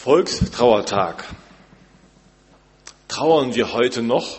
Volkstrauertag. 0.00 1.24
Trauern 3.08 3.56
wir 3.56 3.72
heute 3.72 4.00
noch? 4.00 4.38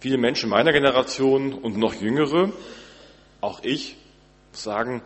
Viele 0.00 0.16
Menschen 0.16 0.48
meiner 0.48 0.72
Generation 0.72 1.52
und 1.52 1.76
noch 1.76 1.92
jüngere, 1.92 2.50
auch 3.42 3.60
ich, 3.62 3.98
sagen, 4.52 5.02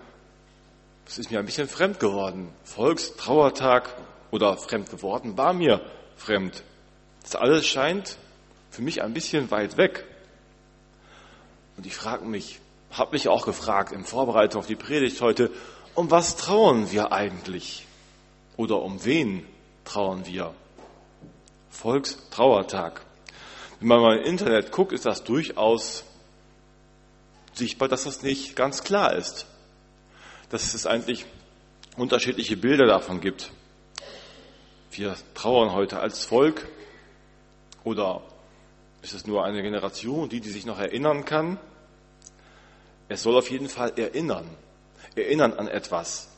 es 1.09 1.19
ist 1.19 1.33
mir 1.33 1.41
ein 1.41 1.45
bisschen 1.45 1.67
fremd 1.67 1.99
geworden. 1.99 2.53
Volkstrauertag 2.63 3.97
oder 4.31 4.57
fremd 4.57 4.91
geworden 4.91 5.37
war 5.37 5.53
mir 5.53 5.81
fremd. 6.17 6.63
Das 7.25 7.35
alles 7.35 7.67
scheint 7.67 8.17
für 8.71 8.83
mich 8.83 9.03
ein 9.03 9.13
bisschen 9.13 9.51
weit 9.51 9.77
weg. 9.77 10.07
Und 11.77 11.85
ich 11.85 11.97
frage 11.97 12.25
mich, 12.27 12.61
habe 12.93 13.11
mich 13.11 13.27
auch 13.27 13.45
gefragt 13.45 13.91
in 13.91 14.05
Vorbereitung 14.05 14.61
auf 14.61 14.69
die 14.69 14.77
Predigt 14.77 15.21
heute, 15.21 15.51
um 15.97 16.13
was 16.13 16.37
trauern 16.37 16.93
wir 16.93 17.11
eigentlich? 17.11 17.88
Oder 18.59 18.83
um 18.83 19.05
wen 19.05 19.47
trauern 19.85 20.27
wir? 20.27 20.53
Volkstrauertag. 21.71 23.01
Wenn 23.79 23.89
man 23.89 24.01
mal 24.01 24.19
im 24.19 24.25
Internet 24.25 24.73
guckt, 24.73 24.93
ist 24.93 25.07
das 25.07 25.23
durchaus 25.23 26.05
sichtbar, 27.55 27.87
dass 27.89 28.03
das 28.03 28.23
nicht 28.23 28.57
ganz 28.57 28.83
klar 28.83 29.15
ist. 29.15 29.47
Dass 30.51 30.75
es 30.75 30.87
eigentlich 30.87 31.25
unterschiedliche 31.97 32.57
Bilder 32.57 32.87
davon 32.87 33.21
gibt. 33.21 33.53
Wir 34.91 35.15
trauern 35.35 35.73
heute 35.73 36.01
als 36.01 36.25
Volk 36.25 36.67
oder 37.85 38.23
ist 39.03 39.15
es 39.15 39.25
nur 39.25 39.45
eine 39.45 39.63
Generation, 39.63 40.29
die, 40.29 40.41
die 40.41 40.51
sich 40.51 40.67
noch 40.67 40.81
erinnern 40.81 41.25
kann? 41.25 41.61
Es 43.09 43.23
soll 43.23 43.37
auf 43.37 43.51
jeden 43.53 43.69
Fall 43.69 43.93
erinnern, 43.97 44.51
erinnern 45.15 45.53
an 45.53 45.69
etwas. 45.69 46.29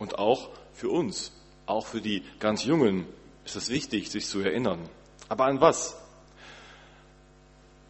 Und 0.00 0.18
auch 0.18 0.50
für 0.72 0.88
uns, 0.88 1.30
auch 1.72 1.86
für 1.86 2.00
die 2.00 2.22
ganz 2.38 2.64
Jungen 2.64 3.06
ist 3.44 3.56
es 3.56 3.70
wichtig, 3.70 4.10
sich 4.10 4.26
zu 4.26 4.40
erinnern. 4.40 4.78
Aber 5.28 5.46
an 5.46 5.60
was? 5.60 5.96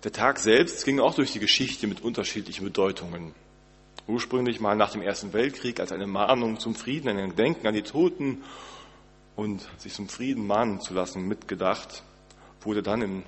Der 0.05 0.12
Tag 0.12 0.39
selbst 0.39 0.84
ging 0.84 1.00
auch 1.00 1.14
durch 1.14 1.33
die 1.33 1.39
Geschichte 1.39 1.86
mit 1.86 2.00
unterschiedlichen 2.00 2.64
Bedeutungen. 2.64 3.34
Ursprünglich 4.06 4.61
mal 4.61 4.74
nach 4.74 4.91
dem 4.91 5.02
Ersten 5.02 5.33
Weltkrieg 5.33 5.78
als 5.78 5.92
eine 5.92 6.06
Mahnung 6.06 6.58
zum 6.58 6.74
Frieden, 6.74 7.08
ein 7.08 7.30
Gedenken 7.30 7.66
an 7.66 7.74
die 7.74 7.83
Toten 7.83 8.42
und 9.36 9.69
sich 9.78 9.92
zum 9.92 10.08
Frieden 10.08 10.46
mahnen 10.46 10.80
zu 10.80 10.94
lassen 10.94 11.28
mitgedacht, 11.28 12.02
wurde 12.62 12.83
dann 12.83 13.02
im 13.02 13.22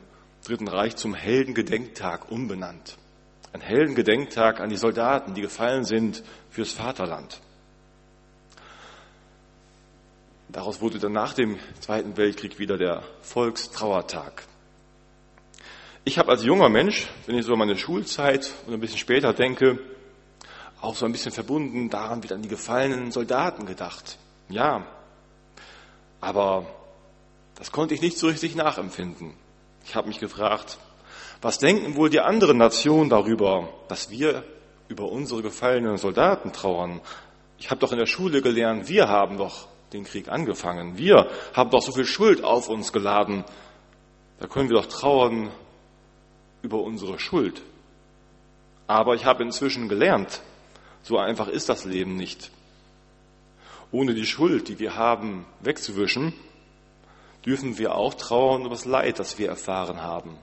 Dritten 0.44 0.68
Reich 0.68 0.96
zum 0.96 1.14
Heldengedenktag 1.14 2.30
umbenannt. 2.30 2.98
Ein 3.52 3.60
Heldengedenktag 3.60 4.60
an 4.60 4.68
die 4.68 4.76
Soldaten, 4.76 5.34
die 5.34 5.42
gefallen 5.42 5.84
sind 5.84 6.24
fürs 6.50 6.72
Vaterland. 6.72 7.40
Daraus 10.54 10.80
wurde 10.80 11.00
dann 11.00 11.10
nach 11.10 11.34
dem 11.34 11.58
Zweiten 11.80 12.16
Weltkrieg 12.16 12.60
wieder 12.60 12.78
der 12.78 13.02
Volkstrauertag. 13.22 14.44
Ich 16.04 16.16
habe 16.16 16.30
als 16.30 16.44
junger 16.44 16.68
Mensch, 16.68 17.08
wenn 17.26 17.36
ich 17.36 17.44
so 17.44 17.54
an 17.54 17.58
meine 17.58 17.76
Schulzeit 17.76 18.52
und 18.64 18.72
ein 18.72 18.78
bisschen 18.78 18.98
später 18.98 19.32
denke, 19.32 19.80
auch 20.80 20.94
so 20.94 21.06
ein 21.06 21.10
bisschen 21.10 21.32
verbunden 21.32 21.90
daran 21.90 22.22
wieder 22.22 22.36
an 22.36 22.42
die 22.42 22.48
gefallenen 22.48 23.10
Soldaten 23.10 23.66
gedacht. 23.66 24.16
Ja, 24.48 24.86
aber 26.20 26.66
das 27.56 27.72
konnte 27.72 27.94
ich 27.94 28.00
nicht 28.00 28.16
so 28.16 28.28
richtig 28.28 28.54
nachempfinden. 28.54 29.34
Ich 29.84 29.96
habe 29.96 30.06
mich 30.06 30.20
gefragt, 30.20 30.78
was 31.42 31.58
denken 31.58 31.96
wohl 31.96 32.10
die 32.10 32.20
anderen 32.20 32.58
Nationen 32.58 33.10
darüber, 33.10 33.70
dass 33.88 34.08
wir 34.08 34.44
über 34.86 35.10
unsere 35.10 35.42
gefallenen 35.42 35.98
Soldaten 35.98 36.52
trauern? 36.52 37.00
Ich 37.58 37.70
habe 37.70 37.80
doch 37.80 37.90
in 37.90 37.98
der 37.98 38.06
Schule 38.06 38.40
gelernt, 38.40 38.88
wir 38.88 39.08
haben 39.08 39.36
doch 39.36 39.66
den 39.92 40.04
Krieg 40.04 40.28
angefangen. 40.28 40.98
Wir 40.98 41.28
haben 41.52 41.70
doch 41.70 41.82
so 41.82 41.92
viel 41.92 42.06
Schuld 42.06 42.42
auf 42.42 42.68
uns 42.68 42.92
geladen. 42.92 43.44
Da 44.40 44.46
können 44.46 44.68
wir 44.68 44.76
doch 44.76 44.86
trauern 44.86 45.50
über 46.62 46.80
unsere 46.80 47.18
Schuld. 47.18 47.62
Aber 48.86 49.14
ich 49.14 49.24
habe 49.24 49.42
inzwischen 49.42 49.88
gelernt, 49.88 50.40
so 51.02 51.18
einfach 51.18 51.48
ist 51.48 51.68
das 51.68 51.84
Leben 51.84 52.16
nicht. 52.16 52.50
Ohne 53.92 54.14
die 54.14 54.26
Schuld, 54.26 54.68
die 54.68 54.78
wir 54.78 54.96
haben, 54.96 55.46
wegzuwischen, 55.60 56.32
dürfen 57.46 57.78
wir 57.78 57.94
auch 57.94 58.14
trauern 58.14 58.62
über 58.62 58.70
das 58.70 58.84
Leid, 58.84 59.18
das 59.18 59.38
wir 59.38 59.48
erfahren 59.48 60.02
haben 60.02 60.36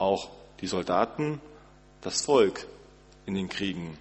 auch 0.00 0.30
die 0.60 0.66
Soldaten, 0.66 1.40
das 2.00 2.24
Volk 2.24 2.66
in 3.26 3.34
den 3.34 3.48
Kriegen. 3.48 3.96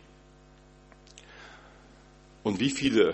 Und 2.41 2.59
wie 2.59 2.69
viele, 2.69 3.13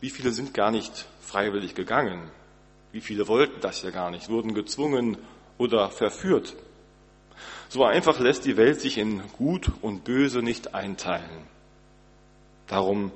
wie 0.00 0.10
viele 0.10 0.32
sind 0.32 0.54
gar 0.54 0.70
nicht 0.70 1.06
freiwillig 1.20 1.74
gegangen? 1.74 2.30
Wie 2.92 3.00
viele 3.00 3.28
wollten 3.28 3.60
das 3.60 3.82
ja 3.82 3.90
gar 3.90 4.10
nicht, 4.10 4.28
wurden 4.28 4.54
gezwungen 4.54 5.18
oder 5.58 5.90
verführt? 5.90 6.54
So 7.68 7.84
einfach 7.84 8.20
lässt 8.20 8.44
die 8.44 8.56
Welt 8.56 8.80
sich 8.80 8.98
in 8.98 9.22
Gut 9.36 9.70
und 9.82 10.04
Böse 10.04 10.42
nicht 10.42 10.74
einteilen. 10.74 11.46
Darum 12.66 13.10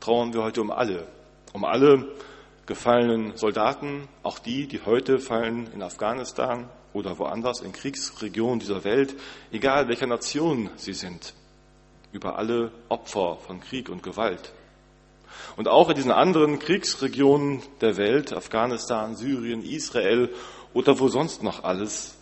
trauern 0.00 0.32
wir 0.32 0.42
heute 0.42 0.60
um 0.60 0.70
alle, 0.70 1.06
um 1.52 1.64
alle 1.64 2.14
gefallenen 2.66 3.36
Soldaten, 3.36 4.08
auch 4.22 4.38
die, 4.38 4.66
die 4.66 4.80
heute 4.84 5.18
fallen 5.18 5.68
in 5.72 5.82
Afghanistan, 5.82 6.68
oder 6.96 7.18
woanders 7.18 7.60
in 7.60 7.72
Kriegsregionen 7.72 8.58
dieser 8.58 8.82
Welt, 8.82 9.14
egal 9.52 9.88
welcher 9.88 10.06
Nation 10.06 10.70
sie 10.76 10.94
sind, 10.94 11.34
über 12.10 12.38
alle 12.38 12.72
Opfer 12.88 13.36
von 13.36 13.60
Krieg 13.60 13.90
und 13.90 14.02
Gewalt. 14.02 14.52
Und 15.56 15.68
auch 15.68 15.88
in 15.88 15.96
diesen 15.96 16.10
anderen 16.10 16.58
Kriegsregionen 16.58 17.62
der 17.80 17.96
Welt, 17.96 18.32
Afghanistan, 18.32 19.16
Syrien, 19.16 19.62
Israel 19.62 20.30
oder 20.74 20.98
wo 21.00 21.08
sonst 21.08 21.42
noch 21.42 21.64
alles, 21.64 22.16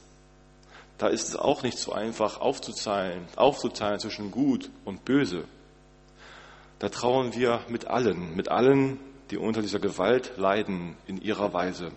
da 0.99 1.09
ist 1.09 1.29
es 1.29 1.37
auch 1.37 1.63
nicht 1.63 1.79
so 1.79 1.93
einfach 1.93 2.41
aufzuteilen, 2.41 3.27
aufzuteilen 3.37 3.99
zwischen 3.99 4.31
Gut 4.31 4.71
und 4.85 5.05
Böse. 5.05 5.45
Da 6.79 6.89
trauen 6.89 7.35
wir 7.35 7.61
mit 7.69 7.87
allen, 7.87 8.37
mit 8.37 8.49
allen, 8.49 9.01
die 9.31 9.39
unter 9.39 9.63
dieser 9.63 9.81
Gewalt 9.81 10.33
leiden 10.37 10.97
in 11.07 11.21
ihrer 11.21 11.53
Weise. 11.53 11.91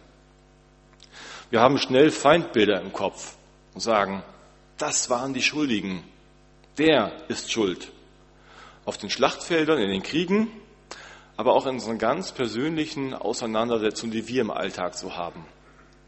Wir 1.50 1.62
haben 1.62 1.78
schnell 1.78 2.12
Feindbilder 2.12 2.82
im 2.82 2.92
Kopf 2.92 3.36
und 3.74 3.82
sagen, 3.82 4.24
das 4.78 5.10
waren 5.10 5.34
die 5.34 5.42
Schuldigen. 5.42 6.04
Wer 6.76 7.12
ist 7.30 7.52
schuld? 7.52 7.92
Auf 8.86 8.98
den 8.98 9.10
Schlachtfeldern, 9.10 9.80
in 9.80 9.90
den 9.90 10.04
Kriegen, 10.04 10.50
aber 11.38 11.54
auch 11.54 11.66
in 11.66 11.76
unseren 11.76 11.98
ganz 11.98 12.32
persönlichen 12.32 13.14
Auseinandersetzungen, 13.14 14.12
die 14.12 14.28
wir 14.28 14.42
im 14.42 14.52
Alltag 14.52 14.96
so 14.96 15.16
haben. 15.16 15.46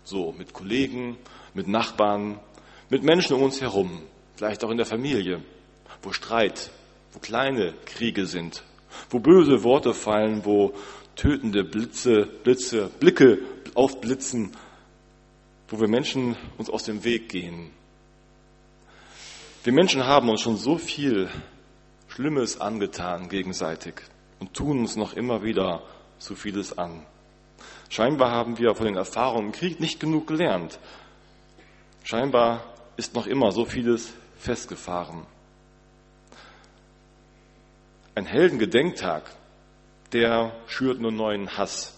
So 0.04 0.34
mit 0.38 0.54
Kollegen, 0.54 1.18
mit 1.54 1.68
Nachbarn, 1.68 2.40
mit 2.90 3.04
Menschen 3.04 3.36
um 3.36 3.44
uns 3.44 3.62
herum, 3.62 4.02
vielleicht 4.36 4.64
auch 4.64 4.72
in 4.72 4.78
der 4.78 4.86
Familie, 4.86 5.42
wo 6.02 6.12
Streit, 6.12 6.72
wo 7.14 7.20
kleine 7.20 7.74
Kriege 7.86 8.26
sind, 8.26 8.64
wo 9.10 9.20
böse 9.20 9.64
Worte 9.64 9.94
fallen, 9.94 10.44
wo 10.46 10.74
tötende 11.16 11.64
Blitze, 11.64 12.26
Blitze, 12.44 12.90
Blicke 13.00 13.40
aufblitzen 13.76 14.52
wo 15.70 15.80
wir 15.80 15.88
Menschen 15.88 16.36
uns 16.58 16.70
aus 16.70 16.84
dem 16.84 17.04
Weg 17.04 17.30
gehen. 17.30 17.72
Wir 19.64 19.74
Menschen 19.74 20.06
haben 20.06 20.30
uns 20.30 20.42
schon 20.42 20.58
so 20.58 20.78
viel 20.78 21.30
Schlimmes 22.08 22.60
angetan 22.60 23.30
gegenseitig 23.30 24.02
und 24.40 24.54
tun 24.54 24.80
uns 24.80 24.96
noch 24.96 25.14
immer 25.14 25.44
wieder 25.44 25.84
so 26.18 26.36
vieles 26.36 26.78
an. 26.78 27.06
Scheinbar 27.90 28.32
haben 28.32 28.58
wir 28.58 28.76
von 28.76 28.86
den 28.86 28.96
Erfahrungen 28.96 29.48
im 29.48 29.52
Krieg 29.52 29.80
nicht 29.80 30.00
genug 30.00 30.28
gelernt. 30.28 30.80
Scheinbar 32.04 32.64
ist 32.98 33.16
noch 33.16 33.28
immer 33.28 33.52
so 33.52 33.66
vieles 33.66 34.14
festgefahren. 34.38 35.26
Ein 38.16 38.26
Heldengedenktag, 38.26 39.24
der 40.12 40.54
schürt 40.68 41.00
nur 41.00 41.12
neuen 41.12 41.58
Hass. 41.58 41.96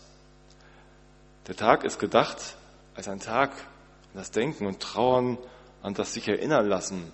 Der 1.48 1.56
Tag 1.56 1.84
ist 1.84 2.00
gedacht 2.00 2.56
als 2.96 3.08
ein 3.08 3.20
Tag 3.20 3.52
an 3.52 4.16
das 4.16 4.32
Denken 4.32 4.66
und 4.66 4.80
Trauern, 4.80 5.38
an 5.82 5.94
das 5.94 6.14
sich 6.14 6.28
erinnern 6.28 6.68
lassen, 6.68 7.12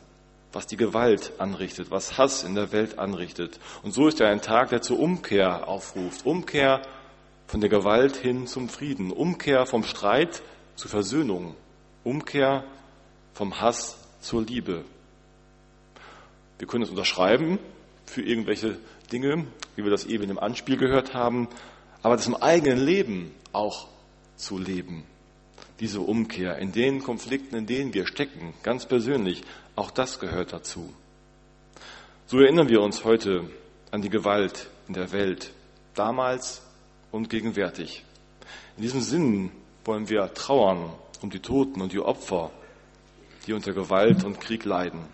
was 0.53 0.67
die 0.67 0.77
Gewalt 0.77 1.33
anrichtet, 1.39 1.91
was 1.91 2.17
Hass 2.17 2.43
in 2.43 2.55
der 2.55 2.71
Welt 2.71 2.99
anrichtet. 2.99 3.59
Und 3.83 3.93
so 3.93 4.07
ist 4.07 4.19
er 4.21 4.29
ein 4.29 4.41
Tag, 4.41 4.69
der 4.69 4.81
zur 4.81 4.99
Umkehr 4.99 5.67
aufruft. 5.67 6.25
Umkehr 6.25 6.81
von 7.47 7.61
der 7.61 7.69
Gewalt 7.69 8.15
hin 8.15 8.47
zum 8.47 8.69
Frieden. 8.69 9.11
Umkehr 9.11 9.65
vom 9.65 9.83
Streit 9.83 10.41
zur 10.75 10.89
Versöhnung. 10.89 11.55
Umkehr 12.03 12.63
vom 13.33 13.59
Hass 13.59 13.97
zur 14.21 14.43
Liebe. 14.43 14.83
Wir 16.59 16.67
können 16.67 16.83
es 16.83 16.89
unterschreiben 16.89 17.59
für 18.05 18.21
irgendwelche 18.21 18.79
Dinge, 19.11 19.45
wie 19.75 19.83
wir 19.83 19.91
das 19.91 20.05
eben 20.05 20.29
im 20.29 20.39
Anspiel 20.39 20.77
gehört 20.77 21.13
haben, 21.13 21.49
aber 22.01 22.15
das 22.15 22.27
im 22.27 22.35
eigenen 22.35 22.79
Leben 22.79 23.31
auch 23.51 23.87
zu 24.37 24.57
leben 24.57 25.03
diese 25.79 26.01
Umkehr 26.01 26.57
in 26.57 26.71
den 26.71 27.03
Konflikten, 27.03 27.55
in 27.55 27.65
denen 27.65 27.93
wir 27.93 28.07
stecken, 28.07 28.53
ganz 28.63 28.85
persönlich, 28.85 29.43
auch 29.77 29.91
das 29.91 30.19
gehört 30.19 30.51
dazu. 30.51 30.93
So 32.25 32.39
erinnern 32.39 32.67
wir 32.67 32.81
uns 32.81 33.05
heute 33.05 33.49
an 33.91 34.01
die 34.01 34.09
Gewalt 34.09 34.69
in 34.87 34.95
der 34.95 35.11
Welt, 35.13 35.51
damals 35.93 36.61
und 37.11 37.29
gegenwärtig. 37.29 38.03
In 38.75 38.83
diesem 38.83 39.01
Sinn 39.01 39.51
wollen 39.85 40.09
wir 40.09 40.33
trauern 40.33 40.91
um 41.21 41.29
die 41.29 41.39
Toten 41.39 41.81
und 41.81 41.93
die 41.93 41.99
Opfer, 41.99 42.51
die 43.45 43.53
unter 43.53 43.71
Gewalt 43.71 44.23
und 44.23 44.41
Krieg 44.41 44.65
leiden. 44.65 45.05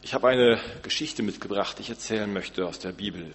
Ich 0.00 0.14
habe 0.14 0.28
eine 0.28 0.58
Geschichte 0.82 1.22
mitgebracht, 1.22 1.78
die 1.78 1.82
ich 1.82 1.90
erzählen 1.90 2.32
möchte 2.32 2.66
aus 2.66 2.78
der 2.78 2.92
Bibel. 2.92 3.32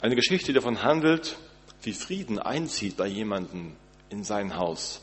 Eine 0.00 0.14
Geschichte, 0.14 0.48
die 0.48 0.52
davon 0.52 0.82
handelt, 0.82 1.36
wie 1.82 1.92
Frieden 1.92 2.38
einzieht 2.38 2.96
bei 2.96 3.06
jemandem 3.06 3.72
in 4.08 4.24
sein 4.24 4.56
Haus. 4.56 5.00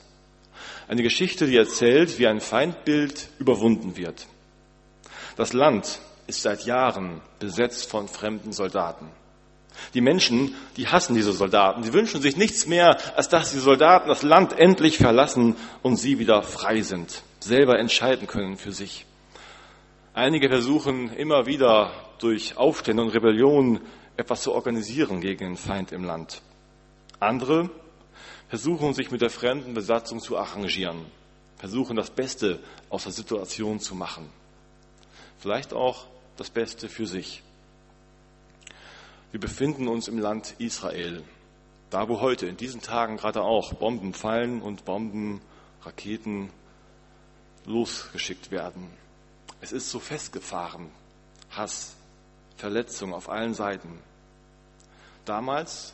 Eine 0.88 1.04
Geschichte, 1.04 1.48
die 1.48 1.58
erzählt, 1.58 2.20
wie 2.20 2.28
ein 2.28 2.40
Feindbild 2.40 3.30
überwunden 3.40 3.98
wird. 3.98 4.28
Das 5.36 5.54
Land 5.54 6.00
ist 6.28 6.42
seit 6.42 6.66
Jahren 6.66 7.22
besetzt 7.40 7.90
von 7.90 8.08
fremden 8.08 8.52
Soldaten. 8.52 9.08
Die 9.94 10.02
Menschen, 10.02 10.56
die 10.78 10.88
hassen 10.88 11.16
diese 11.16 11.32
Soldaten. 11.32 11.84
Sie 11.84 11.94
wünschen 11.94 12.22
sich 12.22 12.38
nichts 12.38 12.68
mehr, 12.68 12.98
als 13.18 13.30
dass 13.30 13.52
die 13.52 13.60
Soldaten 13.60 14.10
das 14.10 14.24
Land 14.24 14.58
endlich 14.58 14.98
verlassen 14.98 15.56
und 15.82 15.96
sie 15.96 16.20
wieder 16.20 16.44
frei 16.44 16.82
sind, 16.82 17.24
selber 17.40 17.80
entscheiden 17.80 18.28
können 18.28 18.58
für 18.58 18.72
sich. 18.72 19.06
Einige 20.14 20.50
versuchen 20.50 21.14
immer 21.14 21.46
wieder 21.46 21.92
durch 22.20 22.58
Aufstände 22.58 23.04
und 23.04 23.10
Rebellionen 23.10 23.80
etwas 24.18 24.42
zu 24.42 24.54
organisieren 24.54 25.22
gegen 25.22 25.46
den 25.46 25.58
Feind 25.58 25.92
im 25.92 26.04
Land. 26.04 26.42
Andere 27.20 27.70
versuchen 28.50 28.94
sich 28.94 29.12
mit 29.12 29.22
der 29.22 29.30
fremden 29.30 29.74
Besatzung 29.74 30.20
zu 30.20 30.38
arrangieren, 30.38 31.06
versuchen 31.58 31.96
das 31.96 32.10
Beste 32.10 32.60
aus 32.90 33.04
der 33.04 33.12
Situation 33.12 33.80
zu 33.80 33.96
machen. 33.96 34.30
Vielleicht 35.38 35.74
auch 35.74 36.08
das 36.36 36.50
Beste 36.50 36.90
für 36.90 37.06
sich. 37.06 37.44
Wir 39.32 39.40
befinden 39.40 39.88
uns 39.88 40.08
im 40.08 40.18
Land 40.18 40.56
Israel, 40.58 41.24
da 41.92 42.10
wo 42.10 42.20
heute 42.20 42.48
in 42.48 42.58
diesen 42.58 42.82
Tagen 42.82 43.18
gerade 43.18 43.44
auch 43.44 43.74
Bomben 43.74 44.14
fallen 44.14 44.62
und 44.62 44.84
Bomben, 44.84 45.42
Raketen 45.84 46.50
losgeschickt 47.66 48.52
werden. 48.52 48.90
Es 49.62 49.72
ist 49.72 49.92
so 49.92 50.00
festgefahren. 50.00 50.90
Hass, 51.52 51.96
Verletzung 52.58 53.14
auf 53.14 53.30
allen 53.30 53.54
Seiten. 53.54 54.00
Damals 55.26 55.94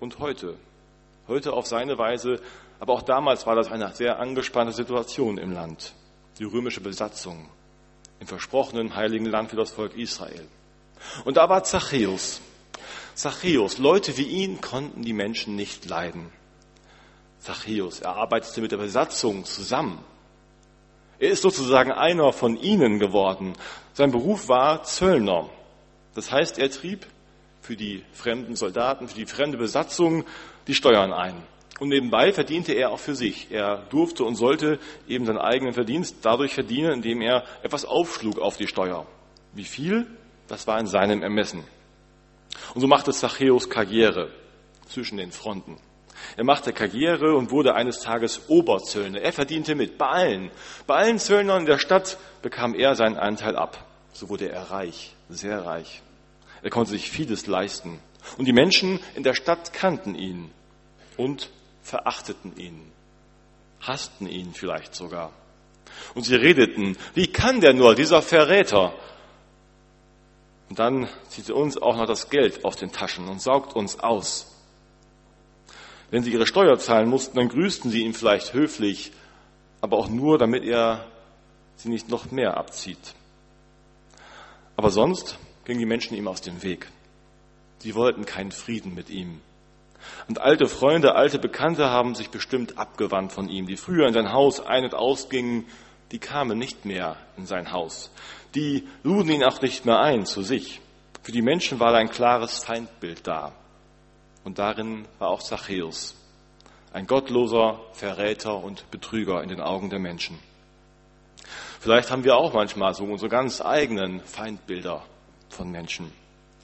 und 0.00 0.18
heute. 0.18 0.56
Heute 1.26 1.54
auf 1.54 1.66
seine 1.66 1.96
Weise, 1.96 2.40
aber 2.80 2.92
auch 2.92 3.02
damals 3.02 3.46
war 3.46 3.56
das 3.56 3.72
eine 3.72 3.92
sehr 3.94 4.18
angespannte 4.18 4.74
Situation 4.74 5.38
im 5.38 5.52
Land. 5.52 5.94
Die 6.38 6.44
römische 6.44 6.80
Besatzung 6.80 7.48
im 8.20 8.26
versprochenen 8.26 8.94
heiligen 8.94 9.26
Land 9.26 9.50
für 9.50 9.56
das 9.56 9.70
Volk 9.70 9.96
Israel. 9.96 10.46
Und 11.24 11.36
da 11.36 11.48
war 11.48 11.64
Zachäus. 11.64 12.40
Zachäus, 13.14 13.78
Leute 13.78 14.16
wie 14.18 14.26
ihn 14.26 14.60
konnten 14.60 15.02
die 15.02 15.12
Menschen 15.12 15.56
nicht 15.56 15.88
leiden. 15.88 16.30
Zachäus, 17.38 18.00
er 18.00 18.16
arbeitete 18.16 18.60
mit 18.60 18.72
der 18.72 18.78
Besatzung 18.78 19.44
zusammen. 19.44 19.98
Er 21.18 21.30
ist 21.30 21.42
sozusagen 21.42 21.92
einer 21.92 22.32
von 22.32 22.56
ihnen 22.56 22.98
geworden. 22.98 23.54
Sein 23.92 24.10
Beruf 24.10 24.48
war 24.48 24.82
Zöllner. 24.82 25.48
Das 26.14 26.30
heißt, 26.30 26.58
er 26.58 26.70
trieb 26.70 27.06
für 27.60 27.76
die 27.76 28.04
fremden 28.12 28.56
Soldaten, 28.56 29.08
für 29.08 29.14
die 29.14 29.26
fremde 29.26 29.56
Besatzung 29.56 30.24
die 30.66 30.74
Steuern 30.74 31.12
ein. 31.12 31.34
Und 31.80 31.88
nebenbei 31.88 32.32
verdiente 32.32 32.72
er 32.72 32.90
auch 32.90 33.00
für 33.00 33.14
sich. 33.14 33.48
Er 33.50 33.78
durfte 33.90 34.24
und 34.24 34.36
sollte 34.36 34.78
eben 35.08 35.26
seinen 35.26 35.38
eigenen 35.38 35.74
Verdienst 35.74 36.16
dadurch 36.22 36.54
verdienen, 36.54 36.92
indem 36.92 37.20
er 37.20 37.44
etwas 37.62 37.84
aufschlug 37.84 38.38
auf 38.38 38.56
die 38.56 38.68
Steuer. 38.68 39.06
Wie 39.52 39.64
viel? 39.64 40.06
Das 40.46 40.66
war 40.66 40.78
in 40.78 40.86
seinem 40.86 41.22
Ermessen. 41.22 41.64
Und 42.74 42.80
so 42.80 42.86
machte 42.86 43.12
Zachäus 43.12 43.68
Karriere 43.68 44.30
zwischen 44.88 45.16
den 45.16 45.32
Fronten. 45.32 45.78
Er 46.36 46.44
machte 46.44 46.72
Karriere 46.72 47.34
und 47.34 47.50
wurde 47.50 47.74
eines 47.74 48.00
Tages 48.00 48.48
Oberzöllner. 48.48 49.20
Er 49.20 49.32
verdiente 49.32 49.74
mit 49.74 49.98
bei 49.98 50.06
allen. 50.06 50.50
Bei 50.86 50.94
allen 50.94 51.18
Zöllnern 51.18 51.66
der 51.66 51.78
Stadt 51.78 52.18
bekam 52.42 52.74
er 52.74 52.94
seinen 52.94 53.16
Anteil 53.16 53.56
ab. 53.56 53.84
So 54.12 54.28
wurde 54.28 54.48
er 54.48 54.70
reich, 54.70 55.14
sehr 55.28 55.64
reich. 55.64 56.02
Er 56.62 56.70
konnte 56.70 56.92
sich 56.92 57.10
vieles 57.10 57.46
leisten. 57.46 57.98
Und 58.38 58.46
die 58.46 58.52
Menschen 58.52 59.00
in 59.14 59.22
der 59.22 59.34
Stadt 59.34 59.72
kannten 59.72 60.14
ihn 60.14 60.50
und 61.16 61.50
verachteten 61.82 62.56
ihn, 62.56 62.80
hassten 63.80 64.26
ihn 64.26 64.52
vielleicht 64.52 64.94
sogar. 64.94 65.32
Und 66.14 66.24
sie 66.24 66.34
redeten, 66.34 66.96
wie 67.14 67.28
kann 67.28 67.60
der 67.60 67.74
nur, 67.74 67.94
dieser 67.94 68.22
Verräter? 68.22 68.94
Und 70.68 70.78
dann 70.78 71.08
zieht 71.28 71.48
er 71.48 71.56
uns 71.56 71.76
auch 71.76 71.96
noch 71.96 72.06
das 72.06 72.30
Geld 72.30 72.64
aus 72.64 72.76
den 72.76 72.90
Taschen 72.90 73.28
und 73.28 73.40
saugt 73.40 73.76
uns 73.76 74.00
aus. 74.00 74.50
Wenn 76.10 76.22
sie 76.22 76.32
ihre 76.32 76.46
Steuer 76.46 76.78
zahlen 76.78 77.08
mussten, 77.08 77.36
dann 77.36 77.48
grüßten 77.48 77.90
sie 77.90 78.02
ihn 78.02 78.14
vielleicht 78.14 78.54
höflich, 78.54 79.12
aber 79.80 79.98
auch 79.98 80.08
nur, 80.08 80.38
damit 80.38 80.64
er 80.64 81.06
sie 81.76 81.88
nicht 81.88 82.08
noch 82.08 82.30
mehr 82.30 82.56
abzieht. 82.56 83.14
Aber 84.76 84.90
sonst 84.90 85.38
gingen 85.64 85.80
die 85.80 85.86
Menschen 85.86 86.16
ihm 86.16 86.28
aus 86.28 86.40
dem 86.40 86.62
Weg. 86.62 86.88
Sie 87.84 87.94
wollten 87.94 88.24
keinen 88.24 88.50
Frieden 88.50 88.94
mit 88.94 89.10
ihm. 89.10 89.42
Und 90.26 90.40
alte 90.40 90.68
Freunde, 90.68 91.16
alte 91.16 91.38
Bekannte 91.38 91.90
haben 91.90 92.14
sich 92.14 92.30
bestimmt 92.30 92.78
abgewandt 92.78 93.30
von 93.30 93.50
ihm, 93.50 93.66
die 93.66 93.76
früher 93.76 94.08
in 94.08 94.14
sein 94.14 94.32
Haus 94.32 94.58
ein- 94.58 94.84
und 94.84 94.94
ausgingen, 94.94 95.66
die 96.10 96.18
kamen 96.18 96.58
nicht 96.58 96.86
mehr 96.86 97.18
in 97.36 97.44
sein 97.44 97.72
Haus. 97.72 98.10
Die 98.54 98.88
luden 99.02 99.28
ihn 99.28 99.44
auch 99.44 99.60
nicht 99.60 99.84
mehr 99.84 100.00
ein 100.00 100.24
zu 100.24 100.40
sich. 100.40 100.80
Für 101.22 101.32
die 101.32 101.42
Menschen 101.42 101.78
war 101.78 101.92
ein 101.92 102.08
klares 102.08 102.64
Feindbild 102.64 103.26
da. 103.26 103.52
Und 104.44 104.58
darin 104.58 105.06
war 105.18 105.28
auch 105.28 105.42
Zachäus, 105.42 106.16
ein 106.90 107.06
gottloser 107.06 107.80
Verräter 107.92 108.64
und 108.64 108.90
Betrüger 108.90 109.42
in 109.42 109.50
den 109.50 109.60
Augen 109.60 109.90
der 109.90 109.98
Menschen. 109.98 110.38
Vielleicht 111.80 112.10
haben 112.10 112.24
wir 112.24 112.36
auch 112.36 112.54
manchmal 112.54 112.94
so 112.94 113.04
unsere 113.04 113.28
ganz 113.28 113.60
eigenen 113.60 114.22
Feindbilder 114.22 115.04
von 115.50 115.70
Menschen, 115.70 116.10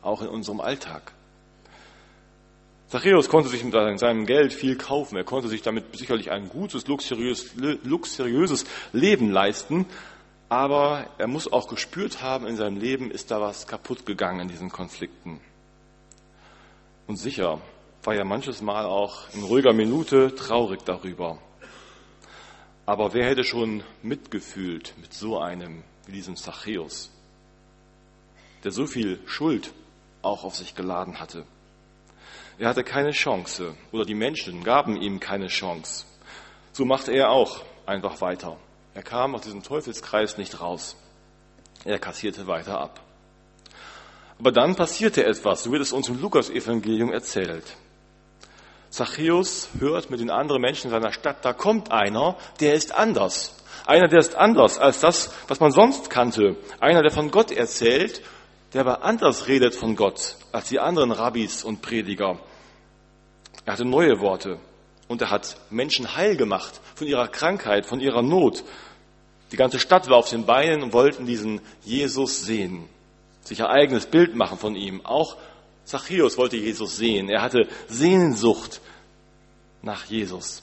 auch 0.02 0.23
in 0.23 0.29
unserem 0.29 0.61
Alltag. 0.61 1.12
Zachäus 2.88 3.29
konnte 3.29 3.49
sich 3.49 3.62
mit 3.62 3.73
seinem 4.00 4.26
Geld 4.26 4.52
viel 4.52 4.76
kaufen. 4.76 5.17
Er 5.17 5.25
konnte 5.25 5.49
sich 5.49 5.62
damit 5.62 5.97
sicherlich 5.97 6.31
ein 6.31 6.49
gutes, 6.49 6.87
luxuriös, 6.88 7.55
luxuriöses 7.85 8.64
Leben 8.93 9.31
leisten. 9.31 9.87
Aber 10.49 11.06
er 11.19 11.29
muss 11.29 11.52
auch 11.52 11.69
gespürt 11.69 12.20
haben, 12.23 12.47
in 12.47 12.56
seinem 12.56 12.79
Leben 12.79 13.12
ist 13.12 13.31
da 13.31 13.41
was 13.41 13.69
kaputt 13.69 14.06
gegangen 14.06 14.41
in 14.41 14.49
diesen 14.49 14.70
Konflikten. 14.70 15.41
Und 17.06 17.17
sicher 17.17 17.61
war 18.03 18.14
er 18.14 18.25
manches 18.25 18.61
Mal 18.61 18.87
auch 18.87 19.32
in 19.34 19.44
ruhiger 19.44 19.72
Minute 19.72 20.34
traurig 20.34 20.81
darüber. 20.84 21.39
Aber 22.86 23.15
wer 23.15 23.27
hätte 23.27 23.44
schon 23.44 23.84
mitgefühlt 24.03 24.94
mit 25.01 25.15
so 25.15 25.39
einem 25.39 25.84
wie 26.06 26.13
diesem 26.13 26.34
Zachäus? 26.34 27.13
der 28.65 28.72
so 28.72 28.86
viel 28.86 29.19
Schuld 29.27 29.72
auch 30.22 30.44
auf 30.44 30.56
sich 30.56 30.74
geladen 30.74 31.20
hatte. 31.20 31.44
Er 32.58 32.69
hatte 32.69 32.84
keine 32.84 33.12
Chance 33.12 33.74
oder 33.91 34.05
die 34.05 34.15
Menschen 34.15 34.62
gaben 34.65 35.00
ihm 35.00 35.19
keine 35.19 35.46
Chance. 35.46 36.05
So 36.72 36.84
machte 36.84 37.12
er 37.12 37.31
auch 37.31 37.62
einfach 37.86 38.20
weiter. 38.20 38.58
Er 38.94 39.03
kam 39.03 39.34
aus 39.34 39.43
diesem 39.43 39.62
Teufelskreis 39.62 40.36
nicht 40.36 40.60
raus. 40.60 40.96
Er 41.84 41.98
kassierte 41.98 42.46
weiter 42.46 42.79
ab. 42.79 43.00
Aber 44.39 44.53
dann 44.53 44.77
passierte 44.77 45.24
etwas, 45.24 45.62
so 45.62 45.72
wird 45.72 45.82
es 45.82 45.93
uns 45.93 46.08
im 46.08 46.20
Lukas-Evangelium 46.20 47.12
erzählt. 47.12 47.77
Zachäus 48.91 49.69
hört 49.79 50.10
mit 50.10 50.20
den 50.20 50.31
anderen 50.31 50.60
Menschen 50.60 50.91
seiner 50.91 51.12
Stadt, 51.12 51.44
da 51.44 51.53
kommt 51.53 51.93
einer, 51.93 52.36
der 52.58 52.74
ist 52.74 52.93
anders. 52.93 53.56
Einer, 53.86 54.08
der 54.08 54.19
ist 54.19 54.34
anders 54.34 54.79
als 54.79 55.00
das, 55.00 55.32
was 55.48 55.60
man 55.60 55.72
sonst 55.72 56.10
kannte. 56.10 56.56
Einer, 56.81 57.03
der 57.03 57.10
von 57.10 57.31
Gott 57.31 57.50
erzählt 57.50 58.22
der 58.72 58.82
aber 58.82 59.03
anders 59.03 59.48
redet 59.48 59.74
von 59.74 59.96
Gott 59.96 60.36
als 60.53 60.69
die 60.69 60.79
anderen 60.79 61.12
Rabbis 61.12 61.65
und 61.65 61.82
Prediger. 61.82 62.39
Er 63.65 63.72
hatte 63.72 63.84
neue 63.84 64.20
Worte 64.20 64.58
und 65.08 65.20
er 65.20 65.31
hat 65.31 65.56
Menschen 65.70 66.15
heil 66.17 66.36
gemacht 66.36 66.81
von 66.94 67.06
ihrer 67.06 67.29
Krankheit, 67.29 67.86
von 67.86 68.00
ihrer 68.00 68.22
Not. 68.22 68.65
Die 69.53 69.56
ganze 69.56 69.81
Stadt 69.81 70.08
war 70.08 70.17
auf 70.17 70.31
den 70.31 70.46
Beinen 70.46 70.82
und 70.82 70.93
wollten 70.93 71.27
diesen 71.27 71.60
Jesus 71.84 72.44
sehen, 72.44 72.89
sich 73.43 73.60
ein 73.60 73.70
eigenes 73.70 74.06
Bild 74.06 74.36
machen 74.36 74.58
von 74.58 74.77
ihm. 74.77 75.05
Auch 75.05 75.36
Zachäus 75.84 76.39
wollte 76.39 76.56
Jesus 76.56 76.96
sehen. 76.96 77.29
Er 77.29 77.43
hatte 77.43 77.67
Sehnsucht 77.89 78.81
nach 79.82 80.05
Jesus. 80.05 80.62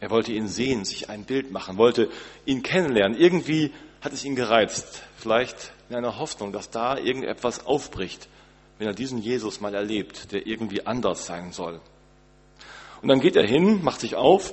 Er 0.00 0.10
wollte 0.10 0.32
ihn 0.32 0.46
sehen, 0.46 0.84
sich 0.84 1.08
ein 1.08 1.24
Bild 1.24 1.50
machen, 1.50 1.78
wollte 1.78 2.10
ihn 2.44 2.62
kennenlernen. 2.62 3.18
Irgendwie 3.18 3.72
hat 4.00 4.12
es 4.12 4.24
ihn 4.24 4.36
gereizt. 4.36 5.02
Vielleicht 5.16 5.72
in 5.88 5.96
einer 5.96 6.18
Hoffnung, 6.18 6.52
dass 6.52 6.70
da 6.70 6.98
irgendetwas 6.98 7.66
aufbricht, 7.66 8.28
wenn 8.78 8.86
er 8.86 8.94
diesen 8.94 9.18
Jesus 9.18 9.60
mal 9.60 9.74
erlebt, 9.74 10.32
der 10.32 10.46
irgendwie 10.46 10.86
anders 10.86 11.26
sein 11.26 11.52
soll. 11.52 11.80
Und 13.00 13.08
dann 13.08 13.20
geht 13.20 13.36
er 13.36 13.46
hin, 13.46 13.82
macht 13.82 14.00
sich 14.00 14.16
auf, 14.16 14.52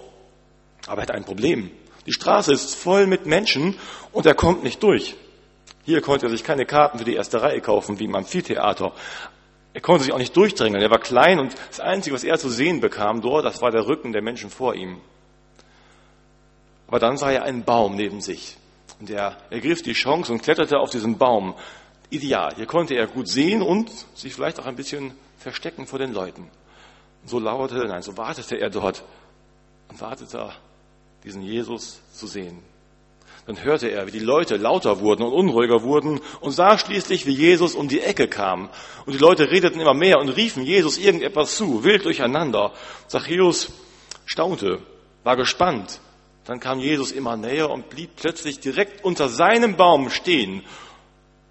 aber 0.88 1.01
er 1.01 1.04
hat 1.04 1.12
ein 1.12 1.25
Problem. 1.25 1.72
Die 2.06 2.13
Straße 2.13 2.54
ist 2.54 2.75
voll 2.75 3.08
mit 3.08 3.25
Menschen 3.25 3.75
und 4.12 4.25
er 4.25 4.36
kommt 4.36 4.63
nicht 4.63 4.82
durch. 4.84 5.15
Hier 5.84 6.01
konnte 6.01 6.27
er 6.27 6.30
sich 6.30 6.44
keine 6.44 6.65
Karten 6.65 7.00
für 7.00 7.06
die 7.06 7.15
erste 7.15 7.42
Reihe 7.42 7.62
kaufen, 7.62 8.00
wie 8.00 8.06
im 8.06 8.15
Amphitheater. 8.15 8.94
Er 9.74 9.82
konnte 9.82 10.04
sich 10.04 10.13
auch 10.13 10.20
nicht 10.20 10.36
durchdrängen. 10.36 10.82
Er 10.82 10.89
war 10.89 11.00
klein 11.00 11.39
und 11.39 11.54
das 11.70 11.80
Einzige, 11.80 12.15
was 12.15 12.24
er 12.24 12.38
zu 12.38 12.50
sehen 12.50 12.80
bekam 12.80 13.22
dort, 13.22 13.46
das 13.46 13.62
war 13.62 13.72
der 13.72 13.88
Rücken 13.88 14.13
der 14.13 14.22
Menschen 14.22 14.50
vor 14.50 14.74
ihm. 14.75 15.01
Aber 16.88 17.00
dann 17.00 17.18
sah 17.18 17.32
er 17.32 17.44
einen 17.44 17.63
Baum 17.63 17.96
neben 17.96 18.22
sich. 18.22 18.58
Und 19.00 19.10
er 19.10 19.38
ergriff 19.50 19.82
die 19.82 19.94
Chance 19.94 20.32
und 20.32 20.42
kletterte 20.42 20.80
auf 20.80 20.90
diesen 20.90 21.18
Baum. 21.18 21.56
Ideal. 22.10 22.54
Hier 22.56 22.66
konnte 22.66 22.96
er 22.96 23.08
gut 23.08 23.28
sehen 23.28 23.62
und 23.62 23.90
sich 24.14 24.34
vielleicht 24.34 24.60
auch 24.60 24.66
ein 24.66 24.75
bisschen 24.75 25.14
verstecken 25.38 25.88
vor 25.88 26.00
den 26.00 26.14
Leuten. 26.14 26.50
so 27.25 27.40
lauerte, 27.40 27.75
nein, 27.88 28.04
so 28.04 28.16
wartete 28.18 28.58
er 28.58 28.70
dort 28.70 29.04
und 29.90 30.00
wartete, 30.00 30.52
diesen 31.24 31.42
Jesus 31.42 32.00
zu 32.14 32.28
sehen. 32.28 32.62
Dann 33.48 33.64
hörte 33.64 33.90
er, 33.90 34.08
wie 34.08 34.12
die 34.12 34.20
Leute 34.20 34.58
lauter 34.58 35.02
wurden 35.02 35.24
und 35.24 35.34
unruhiger 35.34 35.84
wurden 35.84 36.20
und 36.42 36.52
sah 36.52 36.80
schließlich, 36.80 37.28
wie 37.28 37.34
Jesus 37.34 37.75
um 37.75 37.88
die 37.88 38.02
Ecke 38.02 38.28
kam. 38.28 38.70
Und 39.06 39.14
die 39.14 39.20
Leute 39.20 39.52
redeten 39.52 39.80
immer 39.80 39.94
mehr 39.94 40.20
und 40.20 40.30
riefen 40.30 40.64
Jesus 40.64 40.98
irgendetwas 40.98 41.56
zu, 41.56 41.84
wild 41.84 42.06
durcheinander. 42.06 42.74
Zachäus 43.08 43.72
staunte, 44.25 44.80
war 45.24 45.36
gespannt. 45.36 46.00
Dann 46.46 46.60
kam 46.60 46.80
Jesus 46.80 47.12
immer 47.12 47.36
näher 47.36 47.70
und 47.70 47.90
blieb 47.90 48.12
plötzlich 48.18 48.60
direkt 48.60 49.04
unter 49.04 49.30
seinem 49.30 49.75
Baum 49.75 50.10
stehen. 50.10 50.64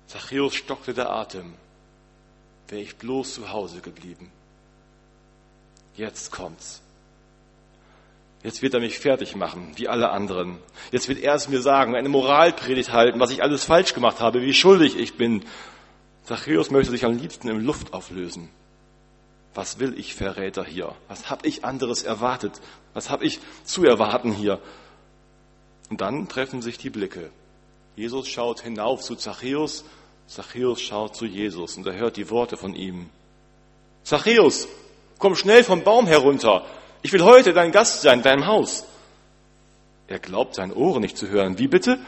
Zachäus 0.06 0.54
stockte 0.54 0.94
der 0.94 1.10
Atem. 1.10 1.54
Wäre 2.68 2.82
ich 2.82 2.96
bloß 2.96 3.34
zu 3.34 3.50
Hause 3.50 3.80
geblieben. 3.80 4.30
Jetzt 5.96 6.30
kommt's. 6.30 6.80
Jetzt 8.44 8.62
wird 8.62 8.74
er 8.74 8.80
mich 8.80 8.98
fertig 8.98 9.36
machen, 9.36 9.72
wie 9.76 9.88
alle 9.88 10.10
anderen. 10.10 10.58
Jetzt 10.92 11.08
wird 11.08 11.18
er 11.20 11.34
es 11.34 11.48
mir 11.48 11.62
sagen, 11.62 11.96
eine 11.96 12.10
Moralpredigt 12.10 12.92
halten, 12.92 13.18
was 13.18 13.30
ich 13.30 13.42
alles 13.42 13.64
falsch 13.64 13.94
gemacht 13.94 14.20
habe, 14.20 14.42
wie 14.42 14.52
schuldig 14.52 14.96
ich 14.96 15.16
bin. 15.16 15.44
Zachäus 16.24 16.70
möchte 16.70 16.90
sich 16.90 17.04
am 17.04 17.16
liebsten 17.16 17.48
in 17.48 17.60
Luft 17.60 17.92
auflösen. 17.94 18.50
Was 19.54 19.78
will 19.78 19.98
ich 19.98 20.14
Verräter 20.14 20.64
hier? 20.64 20.94
Was 21.08 21.30
habe 21.30 21.46
ich 21.46 21.64
anderes 21.64 22.02
erwartet? 22.02 22.60
Was 22.92 23.08
habe 23.08 23.24
ich 23.24 23.40
zu 23.64 23.84
erwarten 23.84 24.32
hier? 24.32 24.60
Und 25.94 26.00
dann 26.00 26.26
treffen 26.26 26.60
sich 26.60 26.76
die 26.76 26.90
Blicke. 26.90 27.30
Jesus 27.94 28.26
schaut 28.26 28.60
hinauf 28.62 29.02
zu 29.02 29.14
Zachäus, 29.14 29.84
Zachäus 30.26 30.80
schaut 30.80 31.14
zu 31.14 31.24
Jesus 31.24 31.76
und 31.76 31.86
er 31.86 31.94
hört 31.94 32.16
die 32.16 32.30
Worte 32.30 32.56
von 32.56 32.74
ihm. 32.74 33.10
Zachäus, 34.02 34.66
komm 35.20 35.36
schnell 35.36 35.62
vom 35.62 35.84
Baum 35.84 36.08
herunter. 36.08 36.66
Ich 37.02 37.12
will 37.12 37.22
heute 37.22 37.52
dein 37.52 37.70
Gast 37.70 38.02
sein 38.02 38.18
in 38.18 38.22
deinem 38.24 38.46
Haus. 38.46 38.86
Er 40.08 40.18
glaubt 40.18 40.56
seinen 40.56 40.72
Ohren 40.72 41.00
nicht 41.00 41.16
zu 41.16 41.28
hören. 41.28 41.60
Wie 41.60 41.68
bitte? 41.68 42.00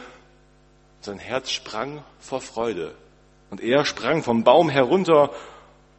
Sein 1.00 1.20
Herz 1.20 1.52
sprang 1.52 2.02
vor 2.18 2.40
Freude. 2.40 2.92
Und 3.50 3.60
er 3.60 3.84
sprang 3.84 4.24
vom 4.24 4.42
Baum 4.42 4.68
herunter 4.68 5.30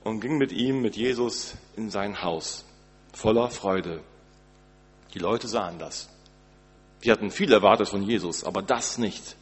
und 0.04 0.20
ging 0.20 0.38
mit 0.38 0.52
ihm, 0.52 0.82
mit 0.82 0.98
Jesus, 0.98 1.54
in 1.78 1.90
sein 1.90 2.22
Haus. 2.22 2.66
Voller 3.14 3.50
Freude. 3.50 4.02
Die 5.14 5.20
Leute 5.20 5.48
sahen 5.48 5.80
das. 5.80 6.10
Die 7.04 7.12
hatten 7.12 7.32
viel 7.32 7.52
erwartet 7.52 7.90
von 7.90 8.04
Jesus, 8.04 8.44
aber 8.44 8.62
das 8.62 8.98
nicht. 8.98 9.36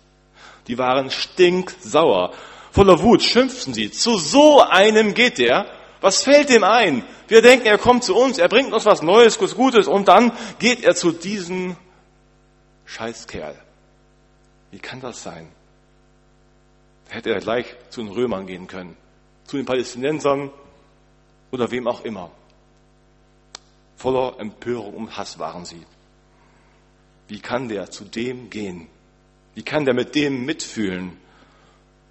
Die 0.67 0.77
waren 0.77 1.09
stinksauer. 1.09 2.33
Voller 2.71 3.01
Wut 3.01 3.21
schimpften 3.21 3.73
sie. 3.73 3.91
Zu 3.91 4.17
so 4.17 4.61
einem 4.61 5.13
geht 5.13 5.37
der. 5.37 5.65
Was 6.01 6.23
fällt 6.23 6.49
dem 6.49 6.63
ein? 6.63 7.03
Wir 7.27 7.41
denken, 7.41 7.65
er 7.65 7.77
kommt 7.77 8.03
zu 8.03 8.15
uns, 8.15 8.37
er 8.37 8.49
bringt 8.49 8.73
uns 8.73 8.85
was 8.85 9.01
Neues, 9.01 9.41
was 9.41 9.55
Gutes 9.55 9.87
und 9.87 10.07
dann 10.07 10.31
geht 10.59 10.83
er 10.83 10.95
zu 10.95 11.11
diesem 11.11 11.77
Scheißkerl. 12.85 13.55
Wie 14.71 14.79
kann 14.79 15.01
das 15.01 15.23
sein? 15.23 15.47
Hätte 17.09 17.31
er 17.31 17.39
gleich 17.39 17.65
zu 17.89 18.03
den 18.03 18.11
Römern 18.11 18.45
gehen 18.45 18.67
können, 18.67 18.95
zu 19.45 19.57
den 19.57 19.65
Palästinensern 19.65 20.51
oder 21.51 21.71
wem 21.71 21.87
auch 21.87 22.03
immer. 22.03 22.29
Voller 23.95 24.39
Empörung 24.39 24.93
und 24.93 25.17
Hass 25.17 25.39
waren 25.39 25.65
sie. 25.65 25.83
Wie 27.27 27.39
kann 27.39 27.69
der 27.69 27.89
zu 27.89 28.03
dem 28.05 28.49
gehen? 28.49 28.87
Wie 29.55 29.63
kann 29.63 29.85
der 29.85 29.93
mit 29.93 30.15
dem 30.15 30.45
mitfühlen? 30.45 31.17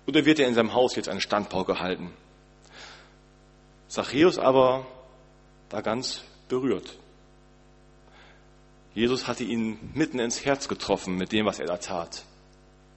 Oder 0.06 0.25
wird 0.25 0.38
er 0.38 0.49
in 0.49 0.54
seinem 0.54 0.75
Haus 0.75 0.97
jetzt 0.97 1.09
einen 1.09 1.21
Standpau 1.21 1.64
gehalten? 1.64 2.11
Zachäus 3.88 4.38
aber 4.38 4.87
war 5.71 5.83
ganz 5.83 6.23
berührt. 6.49 6.99
Jesus 8.94 9.26
hatte 9.26 9.44
ihn 9.44 9.78
mitten 9.94 10.18
ins 10.18 10.44
Herz 10.44 10.68
getroffen 10.68 11.16
mit 11.16 11.33
dem, 11.33 11.47
was 11.47 11.59
er 11.59 11.66
da 11.66 11.76
tat. 11.76 12.25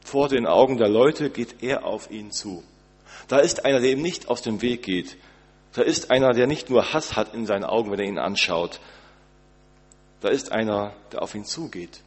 Vor 0.03 0.29
den 0.29 0.45
Augen 0.45 0.77
der 0.77 0.89
Leute 0.89 1.29
geht 1.29 1.61
er 1.61 1.85
auf 1.85 2.11
ihn 2.11 2.31
zu. 2.31 2.63
Da 3.27 3.39
ist 3.39 3.65
einer, 3.65 3.79
der 3.79 3.91
ihm 3.91 4.01
nicht 4.01 4.29
aus 4.29 4.41
dem 4.41 4.61
Weg 4.61 4.83
geht. 4.83 5.17
Da 5.73 5.81
ist 5.81 6.11
einer, 6.11 6.33
der 6.33 6.47
nicht 6.47 6.69
nur 6.69 6.93
Hass 6.93 7.15
hat 7.15 7.33
in 7.33 7.45
seinen 7.45 7.63
Augen, 7.63 7.91
wenn 7.91 7.99
er 7.99 8.05
ihn 8.05 8.19
anschaut. 8.19 8.79
Da 10.21 10.29
ist 10.29 10.51
einer, 10.51 10.93
der 11.11 11.21
auf 11.21 11.35
ihn 11.35 11.45
zugeht. 11.45 12.01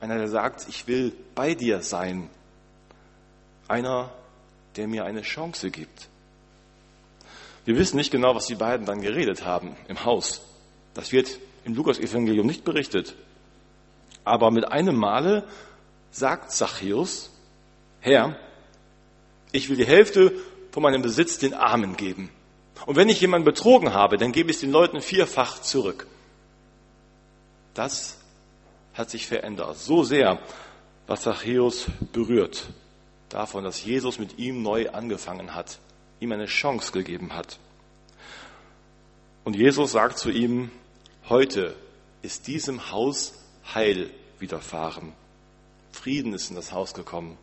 Einer, 0.00 0.16
der 0.16 0.28
sagt, 0.28 0.66
ich 0.68 0.86
will 0.86 1.12
bei 1.34 1.54
dir 1.54 1.82
sein. 1.82 2.30
Einer, 3.68 4.10
der 4.76 4.88
mir 4.88 5.04
eine 5.04 5.22
Chance 5.22 5.70
gibt. 5.70 6.08
Wir 7.64 7.76
wissen 7.76 7.96
nicht 7.96 8.10
genau, 8.10 8.34
was 8.34 8.46
die 8.46 8.54
beiden 8.54 8.86
dann 8.86 9.02
geredet 9.02 9.44
haben 9.44 9.76
im 9.88 10.04
Haus. 10.04 10.42
Das 10.94 11.12
wird 11.12 11.38
im 11.64 11.74
Lukas-Evangelium 11.74 12.46
nicht 12.46 12.64
berichtet. 12.64 13.14
Aber 14.24 14.50
mit 14.50 14.70
einem 14.70 14.96
Male 14.96 15.44
sagt 16.10 16.52
Zachäus, 16.52 17.30
Herr, 18.00 18.36
ich 19.52 19.68
will 19.68 19.76
die 19.76 19.86
Hälfte 19.86 20.32
von 20.70 20.82
meinem 20.82 21.02
Besitz 21.02 21.38
den 21.38 21.54
Armen 21.54 21.96
geben. 21.96 22.30
Und 22.86 22.96
wenn 22.96 23.08
ich 23.08 23.20
jemanden 23.20 23.44
betrogen 23.44 23.92
habe, 23.92 24.16
dann 24.16 24.32
gebe 24.32 24.50
ich 24.50 24.56
es 24.56 24.60
den 24.60 24.70
Leuten 24.70 25.00
vierfach 25.00 25.60
zurück. 25.60 26.06
Das 27.74 28.19
hat 28.94 29.10
sich 29.10 29.26
verändert. 29.26 29.78
So 29.78 30.02
sehr, 30.04 30.38
was 31.06 31.22
Zachäus 31.22 31.86
berührt. 32.12 32.68
Davon, 33.28 33.64
dass 33.64 33.84
Jesus 33.84 34.18
mit 34.18 34.38
ihm 34.38 34.62
neu 34.62 34.90
angefangen 34.90 35.54
hat 35.54 35.78
ihm 36.20 36.32
eine 36.32 36.46
Chance 36.46 36.92
gegeben 36.92 37.32
hat. 37.34 37.58
Und 39.42 39.56
Jesus 39.56 39.92
sagt 39.92 40.18
zu 40.18 40.30
ihm, 40.30 40.70
heute 41.28 41.74
ist 42.22 42.46
diesem 42.46 42.90
Haus 42.92 43.34
Heil 43.74 44.10
widerfahren. 44.38 45.14
Frieden 45.92 46.34
ist 46.34 46.50
in 46.50 46.56
das 46.56 46.72
Haus 46.72 46.94
gekommen. 46.94 47.36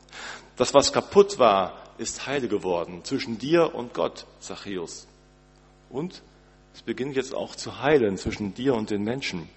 Das, 0.55 0.73
was 0.73 0.93
kaputt 0.93 1.39
war, 1.39 1.83
ist 1.97 2.27
heile 2.27 2.47
geworden 2.47 3.03
zwischen 3.03 3.39
dir 3.39 3.73
und 3.73 3.93
Gott, 3.93 4.25
Zachäus. 4.39 5.07
Und 5.89 6.21
es 6.73 6.83
beginnt 6.83 7.15
jetzt 7.15 7.33
auch 7.33 7.55
zu 7.55 7.81
heilen 7.81 8.17
zwischen 8.17 8.53
dir 8.53 8.75
und 8.75 8.91
den 8.91 9.03
Menschen. 9.03 9.49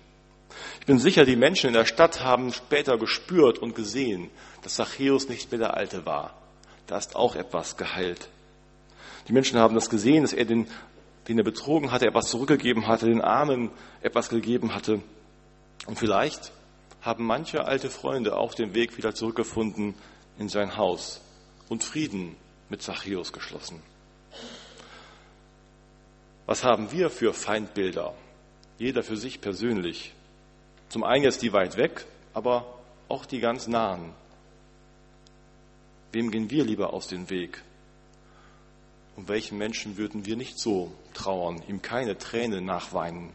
Ich 0.80 0.87
bin 0.87 0.99
sicher, 0.99 1.25
die 1.25 1.37
Menschen 1.37 1.69
in 1.69 1.75
der 1.75 1.85
Stadt 1.85 2.23
haben 2.23 2.52
später 2.52 2.99
gespürt 2.99 3.59
und 3.59 3.75
gesehen, 3.75 4.30
dass 4.62 4.75
Zachäus 4.75 5.28
nicht 5.28 5.50
mehr 5.50 5.59
der 5.59 5.76
Alte 5.76 6.07
war. 6.07 6.35
Da 6.87 6.99
ist 6.99 7.16
auch 7.16 7.37
etwas 7.37 7.76
geheilt. 7.76 8.28
Die 9.28 9.33
Menschen 9.33 9.59
haben 9.59 9.75
das 9.75 9.90
gesehen, 9.90 10.23
dass 10.23 10.33
er 10.33 10.45
den, 10.45 10.66
den 11.28 11.38
er 11.38 11.45
betrogen 11.45 11.92
hatte, 11.92 12.07
etwas 12.07 12.28
zurückgegeben 12.28 12.87
hatte, 12.87 13.07
den 13.07 13.21
Armen 13.21 13.71
etwas 14.02 14.28
gegeben 14.28 14.75
hatte. 14.75 15.00
Und 15.87 15.99
vielleicht 15.99 16.52
haben 17.02 17.25
manche 17.25 17.64
alte 17.64 17.90
Freunde 17.90 18.37
auch 18.37 18.54
den 18.54 18.75
Weg 18.75 18.97
wieder 18.97 19.14
zurückgefunden 19.14 19.95
in 20.38 20.49
sein 20.49 20.76
Haus 20.76 21.21
und 21.69 21.85
Frieden 21.85 22.37
mit 22.69 22.83
Zachäus 22.83 23.33
geschlossen. 23.33 23.80
Was 26.47 26.64
haben 26.64 26.90
wir 26.90 27.11
für 27.11 27.33
Feindbilder? 27.33 28.12
Jeder 28.78 29.02
für 29.02 29.16
sich 29.16 29.40
persönlich. 29.40 30.14
Zum 30.90 31.04
einen 31.04 31.23
jetzt 31.23 31.40
die 31.40 31.52
weit 31.52 31.76
weg, 31.76 32.04
aber 32.35 32.66
auch 33.09 33.25
die 33.25 33.38
ganz 33.38 33.68
nahen. 33.68 34.12
Wem 36.11 36.32
gehen 36.32 36.50
wir 36.50 36.64
lieber 36.64 36.92
aus 36.92 37.06
dem 37.06 37.30
Weg? 37.30 37.62
Um 39.16 39.28
welchen 39.28 39.56
Menschen 39.56 39.97
würden 39.97 40.26
wir 40.26 40.37
nicht 40.37 40.59
so 40.59 40.92
trauern, 41.14 41.62
ihm 41.68 41.80
keine 41.80 42.18
Träne 42.18 42.61
nachweinen? 42.61 43.30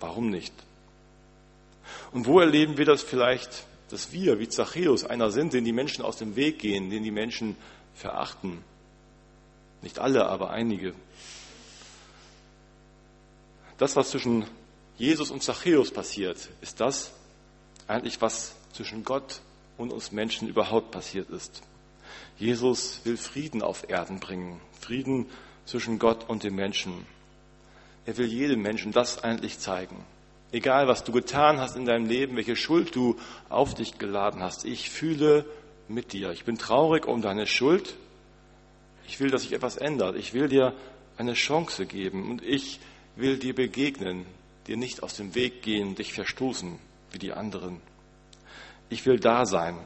Warum 0.00 0.30
nicht? 0.30 0.54
Und 2.12 2.26
wo 2.26 2.40
erleben 2.40 2.78
wir 2.78 2.86
das 2.86 3.02
vielleicht, 3.02 3.66
dass 3.90 4.12
wir 4.12 4.38
wie 4.38 4.48
Zachäus 4.48 5.04
einer 5.04 5.30
sind, 5.30 5.52
den 5.52 5.66
die 5.66 5.72
Menschen 5.72 6.02
aus 6.02 6.16
dem 6.16 6.36
Weg 6.36 6.58
gehen, 6.60 6.88
den 6.88 7.04
die 7.04 7.10
Menschen 7.10 7.54
verachten? 7.94 8.64
Nicht 9.82 9.98
alle, 9.98 10.24
aber 10.24 10.50
einige. 10.50 10.94
Das, 13.76 13.94
was 13.96 14.10
zwischen 14.10 14.46
Jesus 15.00 15.30
und 15.30 15.42
Zachäus 15.42 15.90
passiert, 15.90 16.50
ist 16.60 16.78
das 16.78 17.10
eigentlich, 17.86 18.20
was 18.20 18.54
zwischen 18.74 19.02
Gott 19.02 19.40
und 19.78 19.94
uns 19.94 20.12
Menschen 20.12 20.46
überhaupt 20.46 20.90
passiert 20.90 21.30
ist. 21.30 21.62
Jesus 22.36 23.00
will 23.04 23.16
Frieden 23.16 23.62
auf 23.62 23.88
Erden 23.88 24.20
bringen, 24.20 24.60
Frieden 24.78 25.24
zwischen 25.64 25.98
Gott 25.98 26.28
und 26.28 26.44
dem 26.44 26.54
Menschen. 26.54 27.06
Er 28.04 28.18
will 28.18 28.26
jedem 28.26 28.60
Menschen 28.60 28.92
das 28.92 29.24
eigentlich 29.24 29.58
zeigen. 29.58 30.04
Egal, 30.52 30.86
was 30.86 31.02
du 31.02 31.12
getan 31.12 31.60
hast 31.60 31.76
in 31.76 31.86
deinem 31.86 32.04
Leben, 32.04 32.36
welche 32.36 32.54
Schuld 32.54 32.94
du 32.94 33.16
auf 33.48 33.72
dich 33.72 33.96
geladen 33.96 34.42
hast, 34.42 34.66
ich 34.66 34.90
fühle 34.90 35.46
mit 35.88 36.12
dir. 36.12 36.30
Ich 36.32 36.44
bin 36.44 36.58
traurig 36.58 37.06
um 37.06 37.22
deine 37.22 37.46
Schuld. 37.46 37.94
Ich 39.08 39.18
will, 39.18 39.30
dass 39.30 39.42
sich 39.42 39.54
etwas 39.54 39.78
ändert. 39.78 40.16
Ich 40.16 40.34
will 40.34 40.48
dir 40.48 40.74
eine 41.16 41.32
Chance 41.32 41.86
geben 41.86 42.30
und 42.30 42.44
ich 42.44 42.80
will 43.16 43.38
dir 43.38 43.54
begegnen, 43.54 44.26
dir 44.70 44.76
nicht 44.76 45.02
aus 45.02 45.14
dem 45.14 45.34
Weg 45.34 45.62
gehen, 45.62 45.96
dich 45.96 46.12
verstoßen 46.12 46.78
wie 47.10 47.18
die 47.18 47.32
anderen. 47.32 47.80
Ich 48.88 49.04
will 49.04 49.18
da 49.18 49.44
sein. 49.44 49.76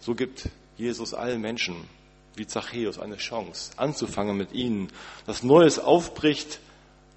So 0.00 0.16
gibt 0.16 0.48
Jesus 0.76 1.14
allen 1.14 1.40
Menschen 1.40 1.88
wie 2.34 2.48
Zachäus 2.48 2.98
eine 2.98 3.16
Chance, 3.16 3.70
anzufangen 3.76 4.36
mit 4.36 4.50
ihnen, 4.50 4.88
dass 5.24 5.44
Neues 5.44 5.78
aufbricht, 5.78 6.58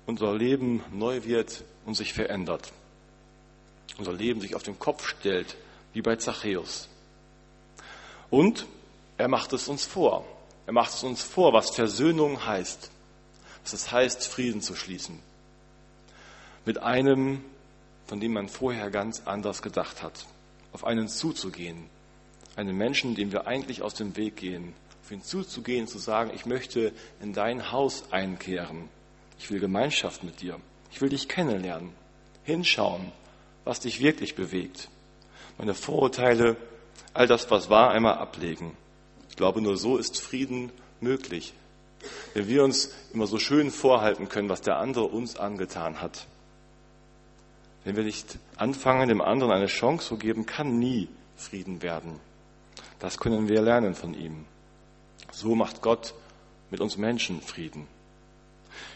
unser 0.05 0.35
Leben 0.35 0.83
neu 0.91 1.23
wird 1.23 1.63
und 1.87 1.95
sich 1.95 2.13
verändert. 2.13 2.71
Unser 3.97 4.13
Leben 4.13 4.41
sich 4.41 4.53
auf 4.53 4.61
den 4.61 4.77
Kopf 4.77 5.07
stellt, 5.07 5.57
wie 5.91 6.03
bei 6.03 6.17
Zachäus. 6.17 6.87
Und 8.29 8.67
er 9.17 9.27
macht 9.27 9.53
es 9.53 9.67
uns 9.67 9.85
vor. 9.85 10.23
Er 10.67 10.73
macht 10.73 10.93
es 10.93 11.03
uns 11.03 11.23
vor, 11.23 11.51
was 11.51 11.71
Versöhnung 11.71 12.45
heißt. 12.45 12.91
Was 13.63 13.73
es 13.73 13.91
heißt, 13.91 14.27
Frieden 14.27 14.61
zu 14.61 14.75
schließen. 14.75 15.19
Mit 16.67 16.79
einem, 16.79 17.45
von 18.07 18.19
dem 18.19 18.33
man 18.33 18.49
vorher 18.49 18.89
ganz 18.89 19.21
anders 19.23 19.61
gedacht 19.61 20.03
hat. 20.03 20.25
Auf 20.73 20.83
einen 20.83 21.07
zuzugehen. 21.07 21.85
Einen 22.57 22.75
Menschen, 22.75 23.15
dem 23.15 23.31
wir 23.31 23.47
eigentlich 23.47 23.81
aus 23.81 23.93
dem 23.93 24.17
Weg 24.17 24.35
gehen. 24.35 24.73
Auf 25.01 25.09
ihn 25.09 25.23
zuzugehen, 25.23 25.87
zu 25.87 25.97
sagen, 25.97 26.29
ich 26.35 26.45
möchte 26.45 26.91
in 27.21 27.31
dein 27.31 27.71
Haus 27.71 28.11
einkehren. 28.11 28.89
Ich 29.39 29.49
will 29.49 29.61
Gemeinschaft 29.61 30.25
mit 30.25 30.41
dir. 30.41 30.59
Ich 30.91 30.99
will 30.99 31.07
dich 31.07 31.29
kennenlernen. 31.29 31.91
Hinschauen, 32.43 33.13
was 33.63 33.79
dich 33.79 34.01
wirklich 34.01 34.35
bewegt. 34.35 34.89
Meine 35.57 35.73
Vorurteile, 35.73 36.57
all 37.13 37.27
das, 37.27 37.49
was 37.49 37.69
war, 37.69 37.91
einmal 37.91 38.17
ablegen. 38.17 38.75
Ich 39.29 39.37
glaube, 39.37 39.61
nur 39.61 39.77
so 39.77 39.95
ist 39.95 40.19
Frieden 40.19 40.73
möglich. 40.99 41.53
Wenn 42.33 42.49
wir 42.49 42.65
uns 42.65 42.91
immer 43.13 43.25
so 43.25 43.39
schön 43.39 43.71
vorhalten 43.71 44.27
können, 44.27 44.49
was 44.49 44.59
der 44.59 44.79
andere 44.79 45.05
uns 45.05 45.37
angetan 45.37 46.01
hat. 46.01 46.27
Wenn 47.87 47.95
wir 47.95 48.03
nicht 48.03 48.37
anfangen, 48.57 49.07
dem 49.07 49.21
anderen 49.21 49.53
eine 49.53 49.67
Chance 49.67 50.09
zu 50.09 50.17
geben, 50.17 50.45
kann 50.45 50.77
nie 50.77 51.07
Frieden 51.37 51.81
werden. 51.81 52.19
Das 52.99 53.17
können 53.17 53.47
wir 53.47 53.61
lernen 53.61 53.95
von 53.95 54.13
ihm. 54.13 54.43
So 55.31 55.55
macht 55.55 55.81
Gott 55.81 56.13
mit 56.69 56.81
uns 56.81 56.97
Menschen 56.97 57.41
Frieden. 57.41 57.87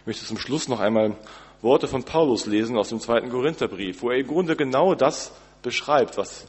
Ich 0.02 0.08
möchte 0.08 0.26
zum 0.26 0.38
Schluss 0.38 0.68
noch 0.68 0.82
einmal 0.82 1.16
Worte 1.62 1.88
von 1.88 2.04
Paulus 2.04 2.48
lesen 2.48 2.78
aus 2.78 2.90
dem 2.90 3.00
zweiten 3.00 3.30
Korintherbrief, 3.30 4.02
wo 4.02 4.10
er 4.10 4.18
im 4.18 4.28
Grunde 4.28 4.58
genau 4.58 4.94
das 4.94 5.32
beschreibt, 5.62 6.18
was 6.18 6.48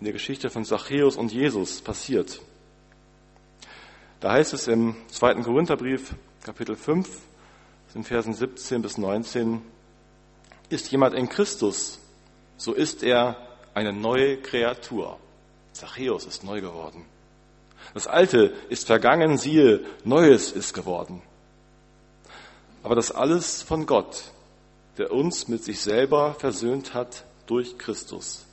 in 0.00 0.04
der 0.04 0.14
Geschichte 0.14 0.48
von 0.48 0.64
Zachäus 0.64 1.16
und 1.16 1.30
Jesus 1.30 1.82
passiert. 1.82 2.40
Da 4.20 4.32
heißt 4.32 4.54
es 4.54 4.66
im 4.66 4.96
zweiten 5.08 5.42
Korintherbrief, 5.42 6.14
Kapitel 6.42 6.74
5, 6.74 7.06
in 7.94 8.04
Versen 8.04 8.32
17 8.32 8.80
bis 8.80 8.96
19, 8.96 9.60
ist 10.72 10.90
jemand 10.90 11.14
in 11.14 11.28
Christus, 11.28 12.00
so 12.56 12.72
ist 12.72 13.02
er 13.02 13.36
eine 13.74 13.92
neue 13.92 14.38
Kreatur. 14.38 15.18
Zachäus 15.72 16.26
ist 16.26 16.44
neu 16.44 16.60
geworden. 16.60 17.04
Das 17.94 18.06
Alte 18.06 18.54
ist 18.68 18.86
vergangen, 18.86 19.38
siehe, 19.38 19.84
Neues 20.04 20.52
ist 20.52 20.72
geworden. 20.72 21.22
Aber 22.82 22.94
das 22.94 23.10
alles 23.10 23.62
von 23.62 23.86
Gott, 23.86 24.24
der 24.98 25.12
uns 25.12 25.48
mit 25.48 25.64
sich 25.64 25.80
selber 25.80 26.34
versöhnt 26.34 26.94
hat 26.94 27.24
durch 27.46 27.78
Christus 27.78 28.44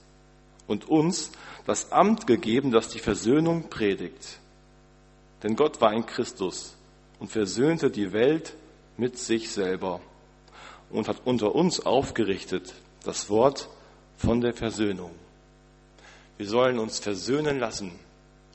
und 0.67 0.87
uns 0.87 1.31
das 1.65 1.91
Amt 1.91 2.27
gegeben, 2.27 2.71
das 2.71 2.89
die 2.89 2.99
Versöhnung 2.99 3.69
predigt. 3.69 4.39
Denn 5.43 5.55
Gott 5.55 5.81
war 5.81 5.93
in 5.93 6.05
Christus 6.05 6.75
und 7.19 7.31
versöhnte 7.31 7.89
die 7.89 8.11
Welt 8.11 8.53
mit 8.97 9.17
sich 9.17 9.51
selber 9.51 10.01
und 10.89 11.07
hat 11.07 11.21
unter 11.25 11.55
uns 11.55 11.85
aufgerichtet 11.85 12.73
das 13.03 13.29
Wort 13.29 13.69
von 14.17 14.41
der 14.41 14.53
Versöhnung. 14.53 15.11
Wir 16.37 16.47
sollen 16.47 16.79
uns 16.79 16.99
versöhnen 16.99 17.59
lassen 17.59 17.91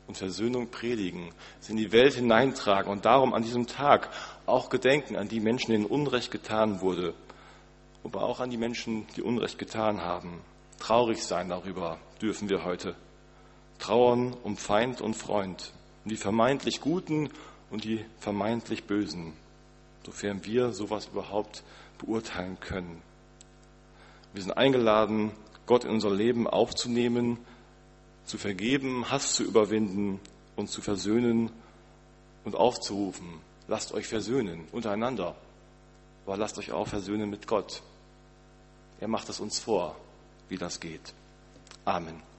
und 0.06 0.16
Versöhnung 0.16 0.68
predigen, 0.68 1.32
es 1.60 1.70
in 1.70 1.76
die 1.76 1.92
Welt 1.92 2.14
hineintragen 2.14 2.90
und 2.90 3.04
darum 3.04 3.34
an 3.34 3.42
diesem 3.42 3.66
Tag 3.66 4.10
auch 4.46 4.68
gedenken 4.68 5.16
an 5.16 5.28
die 5.28 5.40
Menschen, 5.40 5.72
denen 5.72 5.86
Unrecht 5.86 6.30
getan 6.30 6.80
wurde, 6.80 7.14
aber 8.02 8.22
auch 8.22 8.40
an 8.40 8.50
die 8.50 8.56
Menschen, 8.56 9.06
die 9.16 9.22
Unrecht 9.22 9.58
getan 9.58 10.00
haben. 10.00 10.40
Traurig 10.78 11.22
sein 11.24 11.48
darüber 11.48 11.98
dürfen 12.20 12.50
wir 12.50 12.64
heute. 12.64 12.94
Trauern 13.78 14.36
um 14.42 14.56
Feind 14.56 15.00
und 15.00 15.14
Freund 15.14 15.72
um 16.04 16.10
die 16.10 16.16
vermeintlich 16.16 16.80
Guten 16.80 17.30
und 17.70 17.84
die 17.84 18.04
vermeintlich 18.18 18.84
Bösen, 18.84 19.32
sofern 20.04 20.44
wir 20.44 20.72
sowas 20.72 21.08
überhaupt 21.10 21.62
beurteilen 22.04 22.58
können. 22.60 23.02
Wir 24.32 24.42
sind 24.42 24.52
eingeladen, 24.52 25.32
Gott 25.66 25.84
in 25.84 25.90
unser 25.90 26.10
Leben 26.10 26.46
aufzunehmen, 26.46 27.38
zu 28.24 28.38
vergeben, 28.38 29.10
Hass 29.10 29.34
zu 29.34 29.44
überwinden 29.44 30.20
und 30.56 30.68
zu 30.68 30.82
versöhnen 30.82 31.50
und 32.44 32.54
aufzurufen. 32.54 33.40
Lasst 33.68 33.92
euch 33.92 34.06
versöhnen 34.06 34.66
untereinander, 34.72 35.34
aber 36.26 36.36
lasst 36.36 36.58
euch 36.58 36.72
auch 36.72 36.88
versöhnen 36.88 37.30
mit 37.30 37.46
Gott. 37.46 37.82
Er 39.00 39.08
macht 39.08 39.28
es 39.28 39.40
uns 39.40 39.58
vor, 39.58 39.96
wie 40.48 40.56
das 40.56 40.80
geht. 40.80 41.14
Amen. 41.84 42.33